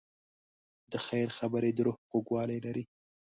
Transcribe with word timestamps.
د 0.91 0.93
خیر 1.07 1.27
خبرې 1.37 1.69
د 1.73 1.79
روح 1.85 1.97
خوږوالی 2.07 2.59
لري. 2.65 2.83